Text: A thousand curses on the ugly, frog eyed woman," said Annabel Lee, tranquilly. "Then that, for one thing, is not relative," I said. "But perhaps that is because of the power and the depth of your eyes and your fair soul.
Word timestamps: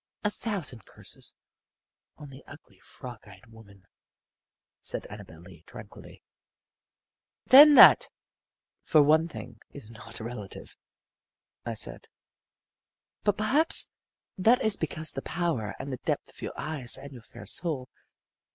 A 0.23 0.31
thousand 0.31 0.85
curses 0.87 1.35
on 2.17 2.31
the 2.31 2.43
ugly, 2.47 2.79
frog 2.79 3.19
eyed 3.27 3.45
woman," 3.45 3.85
said 4.81 5.05
Annabel 5.11 5.41
Lee, 5.41 5.61
tranquilly. 5.67 6.23
"Then 7.45 7.75
that, 7.75 8.09
for 8.81 9.03
one 9.03 9.27
thing, 9.27 9.59
is 9.69 9.91
not 9.91 10.19
relative," 10.19 10.75
I 11.67 11.75
said. 11.75 12.07
"But 13.23 13.37
perhaps 13.37 13.91
that 14.39 14.63
is 14.63 14.75
because 14.75 15.11
of 15.11 15.15
the 15.17 15.21
power 15.21 15.75
and 15.77 15.93
the 15.93 15.97
depth 15.97 16.29
of 16.29 16.41
your 16.41 16.53
eyes 16.57 16.97
and 16.97 17.13
your 17.13 17.21
fair 17.21 17.45
soul. 17.45 17.87